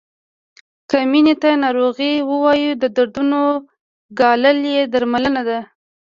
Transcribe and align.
که 0.89 0.97
مینې 1.11 1.35
ته 1.41 1.49
ناروغي 1.63 2.13
ووایو 2.29 2.79
د 2.81 2.83
دردونو 2.95 3.41
ګالل 4.19 4.59
یې 4.73 4.81
درملنه 4.93 5.41
ده. 5.49 5.59